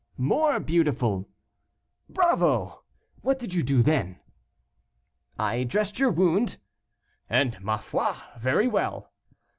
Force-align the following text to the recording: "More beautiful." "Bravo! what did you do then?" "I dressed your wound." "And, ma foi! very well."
"More 0.17 0.59
beautiful." 0.59 1.29
"Bravo! 2.09 2.81
what 3.21 3.37
did 3.37 3.53
you 3.53 3.61
do 3.61 3.83
then?" 3.83 4.19
"I 5.37 5.63
dressed 5.63 5.99
your 5.99 6.09
wound." 6.09 6.57
"And, 7.29 7.61
ma 7.61 7.77
foi! 7.77 8.15
very 8.39 8.67
well." 8.67 9.11